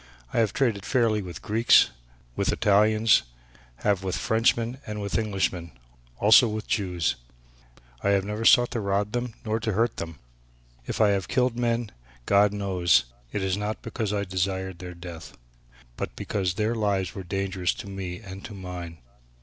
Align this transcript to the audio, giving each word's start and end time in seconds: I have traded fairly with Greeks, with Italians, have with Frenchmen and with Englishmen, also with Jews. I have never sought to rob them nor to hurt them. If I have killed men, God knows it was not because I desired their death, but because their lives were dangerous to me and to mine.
I 0.33 0.39
have 0.39 0.51
traded 0.51 0.83
fairly 0.83 1.21
with 1.21 1.43
Greeks, 1.43 1.91
with 2.35 2.51
Italians, 2.51 3.21
have 3.85 4.03
with 4.03 4.15
Frenchmen 4.17 4.79
and 4.87 4.99
with 4.99 5.15
Englishmen, 5.15 5.73
also 6.17 6.47
with 6.49 6.65
Jews. 6.65 7.17
I 8.01 8.09
have 8.09 8.25
never 8.25 8.43
sought 8.43 8.71
to 8.71 8.79
rob 8.79 9.11
them 9.11 9.35
nor 9.45 9.59
to 9.59 9.73
hurt 9.73 9.97
them. 9.97 10.17
If 10.87 10.99
I 10.99 11.09
have 11.09 11.27
killed 11.27 11.55
men, 11.55 11.91
God 12.25 12.51
knows 12.51 13.05
it 13.31 13.43
was 13.43 13.55
not 13.57 13.83
because 13.83 14.11
I 14.11 14.23
desired 14.23 14.79
their 14.79 14.95
death, 14.95 15.37
but 15.97 16.15
because 16.15 16.55
their 16.55 16.73
lives 16.73 17.13
were 17.13 17.21
dangerous 17.23 17.71
to 17.75 17.87
me 17.87 18.21
and 18.21 18.43
to 18.45 18.55
mine. 18.55 18.97